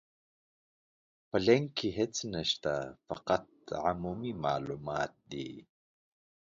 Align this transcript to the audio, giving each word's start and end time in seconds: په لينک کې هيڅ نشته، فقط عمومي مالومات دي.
په 1.29 1.37
لينک 1.45 1.67
کې 1.77 1.87
هيڅ 1.97 2.15
نشته، 2.33 2.73
فقط 3.09 3.45
عمومي 3.87 4.33
مالومات 4.43 5.13
دي. 5.31 5.49